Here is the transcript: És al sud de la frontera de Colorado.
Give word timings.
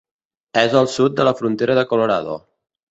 És 0.61 0.73
al 0.79 0.89
sud 0.95 1.17
de 1.21 1.29
la 1.31 1.37
frontera 1.43 1.77
de 1.81 1.87
Colorado. 1.95 2.45